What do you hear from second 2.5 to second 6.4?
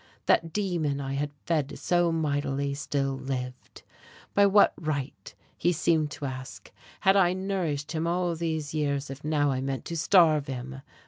still lived. By what right he seemed to